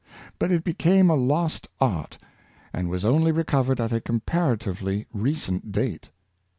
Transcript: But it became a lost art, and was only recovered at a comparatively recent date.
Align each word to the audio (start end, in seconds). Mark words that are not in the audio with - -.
But 0.39 0.51
it 0.51 0.63
became 0.63 1.11
a 1.11 1.15
lost 1.15 1.67
art, 1.79 2.17
and 2.73 2.89
was 2.89 3.05
only 3.05 3.31
recovered 3.31 3.79
at 3.79 3.93
a 3.93 4.01
comparatively 4.01 5.05
recent 5.13 5.71
date. 5.71 6.09